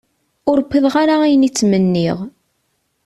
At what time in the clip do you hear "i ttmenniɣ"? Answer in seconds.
1.47-2.17